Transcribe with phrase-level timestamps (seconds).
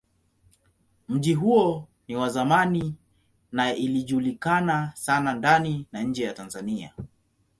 [1.09, 2.95] Mji huo ni wa zamani
[3.51, 6.93] na ilijulikana sana ndani na nje ya Tanzania.